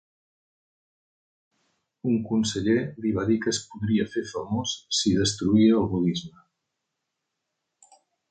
Un 2.11 2.15
conseller 2.29 2.77
li 3.03 3.11
va 3.19 3.25
dir 3.31 3.37
que 3.43 3.53
es 3.57 3.61
podria 3.73 4.07
fer 4.15 4.25
famós 4.33 4.75
si 5.01 5.15
destruïa 5.21 5.79
el 5.83 5.87
budisme. 5.95 6.45